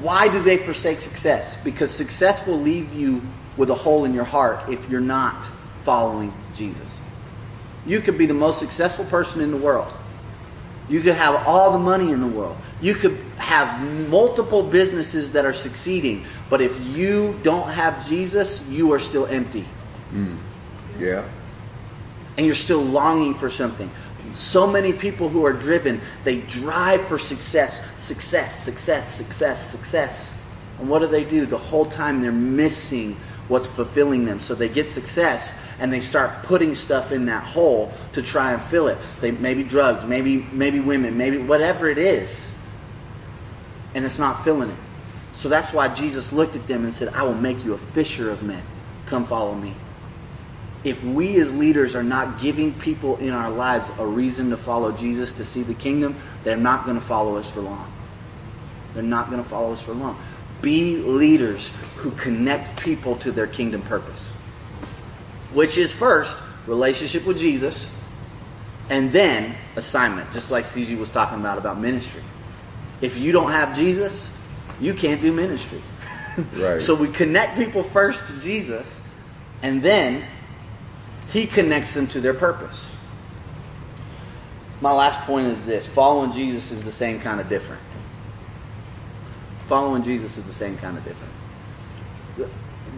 Why 0.00 0.28
do 0.28 0.42
they 0.42 0.56
forsake 0.56 1.00
success? 1.00 1.56
Because 1.62 1.90
success 1.90 2.44
will 2.46 2.58
leave 2.58 2.92
you 2.92 3.22
with 3.56 3.70
a 3.70 3.74
hole 3.74 4.04
in 4.04 4.14
your 4.14 4.24
heart 4.24 4.68
if 4.68 4.88
you're 4.88 5.00
not 5.00 5.48
following 5.84 6.32
Jesus. 6.56 6.88
You 7.86 8.00
could 8.00 8.16
be 8.16 8.26
the 8.26 8.34
most 8.34 8.58
successful 8.58 9.04
person 9.04 9.40
in 9.40 9.50
the 9.50 9.56
world. 9.56 9.94
You 10.88 11.00
could 11.00 11.14
have 11.14 11.46
all 11.46 11.72
the 11.72 11.78
money 11.78 12.12
in 12.12 12.20
the 12.20 12.26
world. 12.26 12.56
You 12.80 12.94
could 12.94 13.16
have 13.36 13.80
multiple 14.08 14.62
businesses 14.62 15.32
that 15.32 15.44
are 15.44 15.52
succeeding. 15.52 16.24
But 16.50 16.60
if 16.60 16.78
you 16.80 17.38
don't 17.42 17.68
have 17.68 18.06
Jesus, 18.08 18.60
you 18.68 18.92
are 18.92 18.98
still 18.98 19.26
empty. 19.26 19.64
Hmm. 20.10 20.36
Yeah. 20.98 21.24
And 22.36 22.46
you're 22.46 22.54
still 22.54 22.82
longing 22.82 23.34
for 23.34 23.50
something. 23.50 23.90
So 24.34 24.66
many 24.66 24.92
people 24.92 25.28
who 25.28 25.44
are 25.44 25.52
driven, 25.52 26.00
they 26.24 26.38
drive 26.38 27.06
for 27.06 27.18
success, 27.18 27.82
success, 27.98 28.58
success, 28.58 29.14
success, 29.14 29.70
success. 29.70 30.30
And 30.78 30.88
what 30.88 31.00
do 31.00 31.06
they 31.06 31.24
do? 31.24 31.44
The 31.44 31.58
whole 31.58 31.84
time 31.84 32.22
they're 32.22 32.32
missing 32.32 33.16
what's 33.48 33.66
fulfilling 33.66 34.24
them. 34.24 34.40
So 34.40 34.54
they 34.54 34.68
get 34.68 34.88
success 34.88 35.52
and 35.78 35.92
they 35.92 36.00
start 36.00 36.44
putting 36.44 36.74
stuff 36.74 37.12
in 37.12 37.26
that 37.26 37.44
hole 37.44 37.92
to 38.12 38.22
try 38.22 38.52
and 38.52 38.62
fill 38.62 38.88
it. 38.88 38.96
They 39.20 39.32
maybe 39.32 39.64
drugs, 39.64 40.04
maybe 40.04 40.38
maybe 40.52 40.80
women, 40.80 41.18
maybe 41.18 41.38
whatever 41.38 41.88
it 41.88 41.98
is. 41.98 42.46
And 43.94 44.04
it's 44.06 44.18
not 44.18 44.44
filling 44.44 44.70
it. 44.70 44.78
So 45.34 45.48
that's 45.48 45.72
why 45.72 45.88
Jesus 45.88 46.32
looked 46.32 46.56
at 46.56 46.66
them 46.66 46.84
and 46.84 46.94
said, 46.94 47.08
"I 47.08 47.24
will 47.24 47.34
make 47.34 47.64
you 47.64 47.74
a 47.74 47.78
fisher 47.78 48.30
of 48.30 48.42
men. 48.42 48.62
Come 49.06 49.26
follow 49.26 49.54
me." 49.54 49.74
If 50.84 51.02
we 51.04 51.40
as 51.40 51.52
leaders 51.52 51.94
are 51.94 52.02
not 52.02 52.40
giving 52.40 52.72
people 52.74 53.16
in 53.18 53.30
our 53.30 53.50
lives 53.50 53.90
a 53.98 54.06
reason 54.06 54.50
to 54.50 54.56
follow 54.56 54.92
Jesus 54.92 55.32
to 55.34 55.44
see 55.44 55.62
the 55.62 55.74
kingdom, 55.74 56.16
they're 56.42 56.56
not 56.56 56.84
going 56.84 56.98
to 56.98 57.04
follow 57.04 57.36
us 57.36 57.48
for 57.48 57.60
long. 57.60 57.92
They're 58.92 59.02
not 59.02 59.30
going 59.30 59.42
to 59.42 59.48
follow 59.48 59.72
us 59.72 59.80
for 59.80 59.92
long. 59.92 60.20
Be 60.60 60.96
leaders 60.96 61.70
who 61.96 62.10
connect 62.12 62.80
people 62.82 63.16
to 63.16 63.32
their 63.32 63.46
kingdom 63.46 63.82
purpose, 63.82 64.26
which 65.52 65.78
is 65.78 65.92
first 65.92 66.36
relationship 66.66 67.24
with 67.26 67.38
Jesus, 67.38 67.86
and 68.90 69.12
then 69.12 69.54
assignment, 69.76 70.32
just 70.32 70.50
like 70.50 70.64
CG 70.64 70.96
was 70.98 71.10
talking 71.10 71.38
about 71.38 71.58
about 71.58 71.78
ministry. 71.80 72.22
If 73.00 73.16
you 73.16 73.32
don't 73.32 73.50
have 73.50 73.74
Jesus, 73.76 74.30
you 74.80 74.94
can't 74.94 75.20
do 75.20 75.32
ministry. 75.32 75.82
Right. 76.56 76.80
so 76.80 76.94
we 76.94 77.08
connect 77.08 77.58
people 77.58 77.82
first 77.82 78.26
to 78.26 78.40
Jesus, 78.40 78.98
and 79.62 79.82
then 79.82 80.24
he 81.32 81.46
connects 81.46 81.94
them 81.94 82.06
to 82.08 82.20
their 82.20 82.34
purpose. 82.34 82.86
My 84.80 84.92
last 84.92 85.20
point 85.20 85.46
is 85.46 85.64
this 85.64 85.86
following 85.86 86.32
Jesus 86.32 86.70
is 86.70 86.82
the 86.82 86.92
same 86.92 87.20
kind 87.20 87.40
of 87.40 87.48
different. 87.48 87.80
Following 89.66 90.02
Jesus 90.02 90.36
is 90.36 90.44
the 90.44 90.52
same 90.52 90.76
kind 90.76 90.98
of 90.98 91.04
different. 91.04 91.32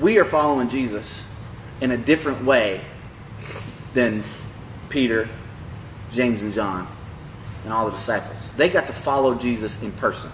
We 0.00 0.18
are 0.18 0.24
following 0.24 0.68
Jesus 0.68 1.22
in 1.80 1.92
a 1.92 1.96
different 1.96 2.44
way 2.44 2.80
than 3.92 4.24
Peter, 4.88 5.28
James, 6.10 6.42
and 6.42 6.52
John, 6.52 6.88
and 7.62 7.72
all 7.72 7.86
the 7.86 7.92
disciples. 7.92 8.50
They 8.56 8.68
got 8.68 8.88
to 8.88 8.92
follow 8.92 9.34
Jesus 9.34 9.80
in 9.80 9.92
person. 9.92 10.30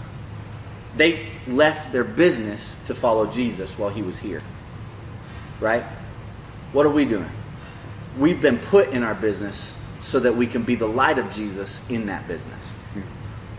They 0.97 1.28
left 1.47 1.92
their 1.92 2.04
business 2.04 2.73
to 2.87 2.95
follow 2.95 3.26
Jesus 3.26 3.76
while 3.76 3.90
he 3.90 4.02
was 4.02 4.19
here. 4.19 4.42
Right? 5.61 5.85
What 6.73 6.87
are 6.87 6.90
we 6.90 7.04
doing? 7.04 7.30
We've 8.19 8.40
been 8.40 8.59
put 8.59 8.88
in 8.88 9.02
our 9.02 9.14
business 9.14 9.73
so 10.02 10.21
that 10.21 10.35
we 10.35 10.47
can 10.47 10.62
be 10.62 10.75
the 10.75 10.88
light 10.88 11.19
of 11.19 11.33
Jesus 11.33 11.81
in 11.88 12.07
that 12.07 12.26
business. 12.26 12.62
Hmm. 12.93 13.00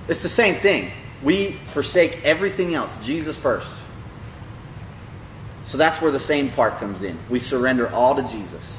It's 0.08 0.24
the 0.24 0.30
same 0.30 0.56
thing. 0.56 0.92
We 1.24 1.52
forsake 1.68 2.24
everything 2.24 2.74
else, 2.74 2.98
Jesus 3.06 3.38
first. 3.38 3.74
So 5.64 5.78
that's 5.78 6.02
where 6.02 6.12
the 6.12 6.20
same 6.20 6.50
part 6.52 6.78
comes 6.80 7.04
in. 7.04 7.18
We 7.30 7.40
surrender 7.40 7.90
all 7.90 8.16
to 8.16 8.24
Jesus. 8.24 8.78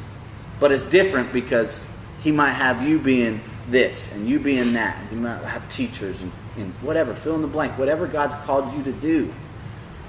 But 0.61 0.73
it's 0.73 0.85
different 0.85 1.33
because 1.33 1.85
he 2.21 2.33
might 2.33 2.53
have 2.53 2.87
you 2.87 2.99
being 2.99 3.41
this 3.69 4.13
and 4.13 4.29
you 4.29 4.39
being 4.39 4.75
that. 4.75 4.99
You 5.11 5.19
might 5.19 5.43
have 5.45 5.69
teachers 5.69 6.21
and, 6.21 6.33
and 6.57 6.73
whatever, 6.83 7.15
fill 7.15 7.35
in 7.37 7.43
the 7.43 7.49
blank, 7.49 7.79
whatever 7.79 8.07
God's 8.07 8.35
called 8.45 8.77
you 8.77 8.83
to 8.85 8.93
do. 8.93 9.33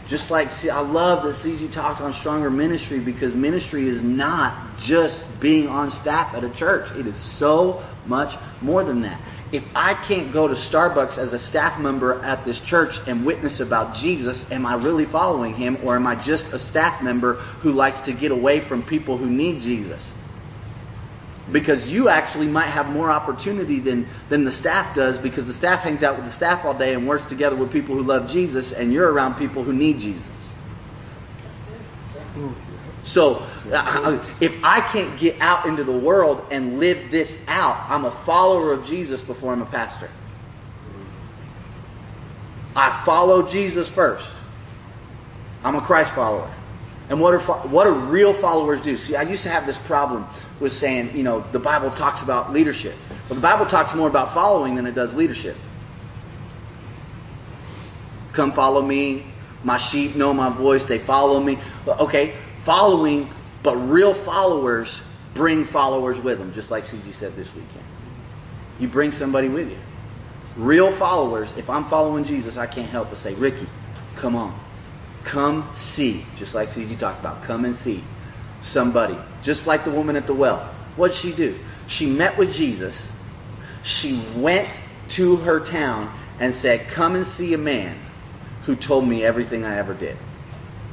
Just 0.08 0.30
like, 0.32 0.52
see, 0.52 0.70
I 0.70 0.82
love 0.82 1.24
that 1.24 1.30
CG 1.30 1.72
talked 1.72 2.02
on 2.02 2.12
stronger 2.12 2.50
ministry 2.50 3.00
because 3.00 3.34
ministry 3.34 3.88
is 3.88 4.02
not 4.02 4.78
just 4.78 5.24
being 5.40 5.70
on 5.70 5.92
staff 5.92 6.34
at 6.34 6.44
a 6.44 6.50
church. 6.50 6.92
It 6.98 7.08
is 7.08 7.18
so 7.18 7.82
much 8.06 8.36
more 8.62 8.84
than 8.84 9.02
that. 9.02 9.20
If 9.54 9.64
I 9.76 9.94
can't 9.94 10.32
go 10.34 10.48
to 10.48 10.56
Starbucks 10.56 11.18
as 11.18 11.32
a 11.32 11.40
staff 11.40 11.80
member 11.80 12.22
at 12.24 12.44
this 12.44 12.60
church 12.60 13.00
and 13.08 13.26
witness 13.26 13.60
about 13.60 13.96
Jesus, 13.96 14.50
am 14.52 14.66
I 14.66 14.76
really 14.76 15.06
following 15.06 15.54
him 15.54 15.78
or 15.84 15.96
am 15.96 16.08
I 16.08 16.16
just 16.16 16.52
a 16.52 16.60
staff 16.60 17.02
member 17.02 17.36
who 17.36 17.72
likes 17.72 18.02
to 18.02 18.14
get 18.14 18.32
away 18.32 18.60
from 18.60 18.84
people 18.84 19.18
who 19.18 19.30
need 19.30 19.62
Jesus? 19.62 20.04
Because 21.52 21.88
you 21.88 22.08
actually 22.08 22.48
might 22.48 22.68
have 22.68 22.90
more 22.90 23.12
opportunity 23.12 23.80
than, 23.80 24.08
than 24.30 24.46
the 24.46 24.52
staff 24.52 24.96
does 24.96 25.18
because 25.18 25.46
the 25.46 25.54
staff 25.54 25.82
hangs 25.82 26.02
out 26.02 26.16
with 26.16 26.26
the 26.26 26.32
staff 26.32 26.64
all 26.64 26.74
day 26.74 26.94
and 26.94 27.08
works 27.08 27.28
together 27.28 27.56
with 27.56 27.72
people 27.72 27.96
who 27.96 28.04
love 28.04 28.32
Jesus 28.32 28.72
and 28.72 28.94
you're 28.94 29.12
around 29.12 29.36
people 29.36 29.64
who 29.64 29.74
need 29.74 30.00
Jesus. 30.00 30.30
So, 33.04 33.46
uh, 33.72 34.24
if 34.40 34.58
I 34.64 34.80
can't 34.80 35.20
get 35.20 35.40
out 35.42 35.66
into 35.66 35.84
the 35.84 35.92
world 35.92 36.46
and 36.50 36.80
live 36.80 37.12
this 37.12 37.38
out, 37.48 37.86
I'm 37.90 38.06
a 38.06 38.12
follower 38.12 38.72
of 38.72 38.88
Jesus 38.88 39.22
before 39.22 39.52
I'm 39.52 39.62
a 39.62 39.66
pastor. 39.66 40.10
I 42.76 43.04
follow 43.06 43.48
Jesus 43.48 43.88
first. 43.88 44.32
I'm 45.64 45.76
a 45.76 45.82
Christ 45.82 46.14
follower. 46.14 46.52
And 47.10 47.20
what 47.20 47.34
are 47.34 47.40
what 47.40 47.84
do 47.84 47.92
real 47.92 48.34
followers 48.34 48.82
do? 48.82 48.96
See, 48.96 49.16
I 49.16 49.24
used 49.24 49.44
to 49.44 49.50
have 49.50 49.66
this 49.66 49.78
problem 49.78 50.26
with 50.60 50.72
saying, 50.72 51.16
you 51.16 51.24
know, 51.24 51.46
the 51.52 51.60
Bible 51.60 51.92
talks 51.92 52.22
about 52.22 52.54
leadership. 52.54 52.96
Well, 53.30 53.36
the 53.36 53.42
Bible 53.42 53.66
talks 53.66 53.94
more 53.94 54.08
about 54.08 54.34
following 54.34 54.76
than 54.76 54.86
it 54.86 54.96
does 54.96 55.14
leadership. 55.14 55.58
Come 58.32 58.52
follow 58.52 58.82
me. 58.82 59.26
My 59.64 59.78
sheep 59.78 60.16
know 60.16 60.34
my 60.34 60.50
voice. 60.50 60.86
They 60.86 60.98
follow 60.98 61.40
me. 61.40 61.58
Okay, 61.88 62.36
following, 62.64 63.30
but 63.62 63.76
real 63.78 64.14
followers 64.14 65.02
bring 65.34 65.66
followers 65.66 66.20
with 66.20 66.40
them, 66.40 66.54
just 66.54 66.72
like 66.72 66.84
CG 66.84 67.14
said 67.14 67.36
this 67.36 67.54
weekend. 67.54 67.84
You 68.80 68.88
bring 68.88 69.12
somebody 69.12 69.50
with 69.50 69.70
you. 69.70 69.78
Real 70.56 70.92
followers, 70.92 71.54
if 71.58 71.70
I'm 71.70 71.86
following 71.86 72.24
Jesus, 72.24 72.58
I 72.58 72.68
can't 72.68 72.90
help 72.90 73.10
but 73.10 73.18
say, 73.18 73.34
Ricky, 73.34 73.68
come 74.16 74.36
on. 74.36 74.60
Come 75.24 75.70
see, 75.74 76.26
just 76.38 76.54
like 76.54 76.70
CG 76.70 76.98
talked 76.98 77.20
about. 77.20 77.44
Come 77.44 77.66
and 77.66 77.76
see 77.76 78.04
somebody, 78.62 79.18
just 79.42 79.68
like 79.68 79.84
the 79.84 79.92
woman 79.92 80.16
at 80.16 80.28
the 80.28 80.34
well. 80.34 80.60
What 80.96 81.12
did 81.12 81.18
she 81.18 81.32
do? 81.32 81.58
She 81.88 82.06
met 82.06 82.38
with 82.38 82.54
Jesus. 82.54 83.06
She 83.84 84.22
went 84.36 84.70
to 85.10 85.38
her 85.38 85.60
town 85.60 86.14
and 86.40 86.54
said, 86.54 86.88
Come 86.88 87.16
and 87.16 87.26
see 87.26 87.54
a 87.54 87.58
man 87.58 87.98
who 88.64 88.76
told 88.76 89.08
me 89.08 89.24
everything 89.24 89.66
I 89.66 89.78
ever 89.78 89.94
did. 89.94 90.18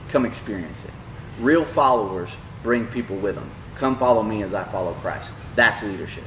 Come 0.09 0.27
experience 0.27 0.85
it. 0.85 0.91
Real 1.39 1.65
followers 1.65 2.31
bring 2.63 2.87
people 2.87 3.17
with 3.17 3.37
them. 3.37 3.51
Come 3.77 3.97
follow 3.97 4.23
me 4.23 4.43
as 4.43 4.55
I 4.55 4.65
follow 4.65 4.93
Christ. 4.95 5.31
That's 5.55 5.83
leadership. 5.83 6.25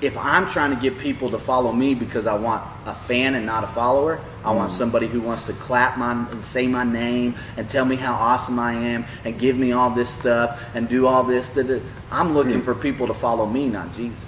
If 0.00 0.16
I'm 0.18 0.46
trying 0.46 0.74
to 0.74 0.80
get 0.80 0.98
people 0.98 1.30
to 1.30 1.38
follow 1.38 1.72
me 1.72 1.94
because 1.94 2.26
I 2.26 2.34
want 2.34 2.62
a 2.84 2.94
fan 2.94 3.34
and 3.34 3.46
not 3.46 3.64
a 3.64 3.68
follower, 3.68 4.20
I 4.44 4.52
want 4.52 4.70
somebody 4.70 5.06
who 5.06 5.22
wants 5.22 5.44
to 5.44 5.54
clap 5.54 5.96
my 5.96 6.12
and 6.30 6.44
say 6.44 6.66
my 6.66 6.84
name 6.84 7.34
and 7.56 7.68
tell 7.68 7.84
me 7.86 7.96
how 7.96 8.12
awesome 8.14 8.58
I 8.58 8.74
am 8.74 9.06
and 9.24 9.38
give 9.38 9.56
me 9.56 9.72
all 9.72 9.90
this 9.90 10.10
stuff 10.10 10.62
and 10.74 10.86
do 10.88 11.06
all 11.06 11.24
this. 11.24 11.48
da- 11.48 11.62
da. 11.62 11.80
I'm 12.10 12.34
looking 12.34 12.60
for 12.62 12.74
people 12.74 13.06
to 13.06 13.14
follow 13.14 13.46
me, 13.46 13.68
not 13.68 13.94
Jesus. 13.94 14.18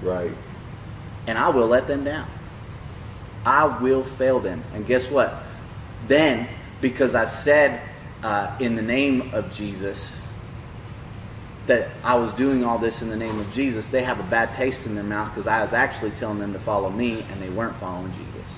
Right. 0.00 0.32
And 1.26 1.36
I 1.36 1.50
will 1.50 1.66
let 1.66 1.86
them 1.86 2.04
down. 2.04 2.26
I 3.44 3.78
will 3.80 4.04
fail 4.04 4.40
them. 4.40 4.64
And 4.74 4.86
guess 4.86 5.10
what? 5.10 5.42
Then, 6.08 6.48
because 6.80 7.14
I 7.14 7.26
said 7.26 7.82
uh, 8.22 8.56
in 8.58 8.74
the 8.74 8.82
name 8.82 9.30
of 9.34 9.52
Jesus 9.52 10.10
that 11.70 11.88
I 12.02 12.16
was 12.16 12.32
doing 12.32 12.64
all 12.64 12.78
this 12.78 13.00
in 13.00 13.08
the 13.08 13.16
name 13.16 13.38
of 13.38 13.54
Jesus, 13.54 13.86
they 13.86 14.02
have 14.02 14.18
a 14.18 14.24
bad 14.24 14.52
taste 14.52 14.86
in 14.86 14.96
their 14.96 15.04
mouth 15.04 15.28
because 15.28 15.46
I 15.46 15.62
was 15.62 15.72
actually 15.72 16.10
telling 16.10 16.40
them 16.40 16.52
to 16.52 16.58
follow 16.58 16.90
me 16.90 17.24
and 17.30 17.40
they 17.40 17.48
weren't 17.48 17.76
following 17.76 18.12
Jesus. 18.12 18.50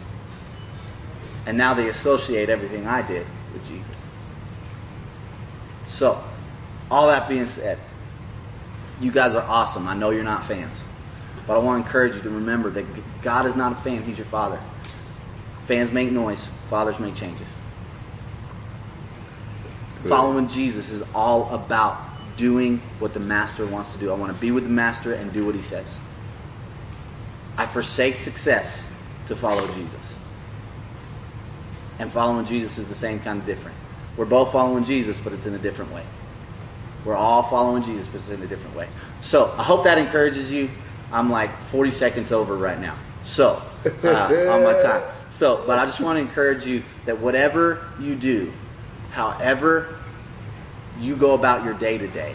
And 1.45 1.59
now 1.59 1.75
they 1.75 1.91
associate 1.91 2.49
everything 2.49 2.87
I 2.87 3.07
did 3.07 3.27
with 3.53 3.69
Jesus. 3.69 3.95
So, 5.89 6.25
all 6.91 7.09
that 7.09 7.29
being 7.29 7.47
said, 7.47 7.79
you 8.99 9.13
guys 9.13 9.35
are 9.35 9.45
awesome. 9.47 9.87
I 9.87 9.95
know 9.95 10.09
you're 10.09 10.25
not 10.25 10.47
fans. 10.47 10.83
But 11.47 11.57
I 11.57 11.59
want 11.59 11.83
to 11.83 11.87
encourage 11.87 12.15
you 12.15 12.23
to 12.23 12.31
remember 12.31 12.71
that 12.71 12.87
God 13.21 13.45
is 13.45 13.55
not 13.55 13.73
a 13.73 13.75
fan, 13.75 14.03
He's 14.05 14.17
your 14.17 14.25
Father. 14.25 14.59
Fans 15.67 15.93
make 15.93 16.11
noise, 16.11 16.49
fathers 16.69 16.99
make 16.99 17.15
changes. 17.15 17.49
Good. 20.03 20.09
Following 20.09 20.49
Jesus 20.49 20.89
is 20.89 21.03
all 21.15 21.55
about 21.55 22.12
doing 22.37 22.79
what 22.99 23.15
the 23.15 23.21
Master 23.21 23.67
wants 23.67 23.93
to 23.93 23.99
do. 23.99 24.11
I 24.11 24.15
want 24.15 24.35
to 24.35 24.41
be 24.41 24.51
with 24.51 24.65
the 24.65 24.71
Master 24.71 25.15
and 25.15 25.33
do 25.33 25.45
what 25.45 25.55
He 25.55 25.63
says. 25.63 25.87
I 27.57 27.67
forsake 27.67 28.19
success 28.19 28.83
to 29.27 29.37
follow 29.37 29.67
Jesus. 29.75 30.15
And 31.99 32.11
following 32.11 32.47
Jesus 32.47 32.79
is 32.79 32.87
the 32.87 32.95
same 32.95 33.21
kind 33.21 33.39
of 33.39 33.47
different. 33.47 33.77
We're 34.17 34.25
both 34.25 34.53
following 34.53 34.85
Jesus, 34.85 35.21
but 35.21 35.33
it's 35.33 35.47
in 35.47 35.55
a 35.55 35.59
different 35.59 35.93
way. 35.93 36.05
We're 37.05 37.17
all 37.17 37.43
following 37.45 37.83
Jesus, 37.83 38.07
but 38.07 38.21
it's 38.21 38.31
in 38.31 38.43
a 38.43 38.47
different 38.47 38.77
way. 38.77 38.89
So 39.21 39.53
I 39.59 39.63
hope 39.63 39.85
that 39.85 39.99
encourages 39.99 40.51
you. 40.51 40.71
I'm 41.11 41.31
like 41.31 41.51
40 41.65 41.91
seconds 41.91 42.33
over 42.33 42.57
right 42.57 42.81
now. 42.81 42.97
So, 43.25 43.63
uh, 44.05 44.09
on 44.51 44.63
my 44.63 44.81
time. 44.81 45.03
So, 45.31 45.65
but 45.67 45.79
I 45.79 45.87
just 45.87 46.01
want 46.01 46.17
to 46.17 46.21
encourage 46.21 46.67
you 46.67 46.83
that 47.07 47.19
whatever 47.19 47.89
you 48.01 48.15
do, 48.15 48.53
however 49.11 49.99
you 51.03 51.17
go 51.17 51.35
about 51.35 51.65
your 51.65 51.75
day 51.75 51.99
to 51.99 52.07
day, 52.09 52.35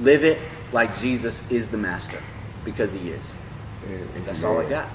live 0.00 0.24
it 0.24 0.38
like 0.72 0.98
Jesus 0.98 1.48
is 1.50 1.68
the 1.68 1.78
master, 1.78 2.20
because 2.64 2.92
he 2.92 3.10
is. 3.10 3.36
Amen. 3.86 4.08
That's 4.24 4.42
all 4.42 4.58
I 4.58 4.68
got. 4.68 4.88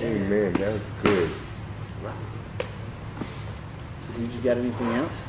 Amen. 0.00 0.52
That 0.54 0.72
was 0.72 0.82
good. 1.02 1.30
So, 4.00 4.20
you 4.20 4.40
got 4.42 4.56
anything 4.56 4.92
else? 4.92 5.22